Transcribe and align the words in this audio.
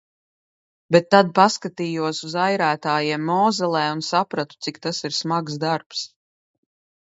Bet 0.95 1.09
tad 1.15 1.29
paskatījos 1.39 2.23
uz 2.29 2.33
airētājiem 2.47 3.29
Mozelē 3.29 3.85
un 3.99 4.03
sapratu, 4.11 4.61
cik 4.67 4.83
tas 4.87 5.07
ir 5.11 5.19
smags 5.23 5.63
darbs. 5.69 6.05